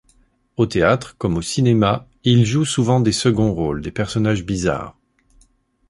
Au 0.57 0.65
théâtre 0.65 1.13
comme 1.19 1.37
au 1.37 1.43
cinéma, 1.43 2.07
il 2.23 2.43
joue 2.43 2.65
souvent 2.65 3.01
des 3.01 3.11
seconds 3.11 3.53
rôles, 3.53 3.83
des 3.83 3.91
personnages 3.91 4.43
bizarres. 4.43 4.97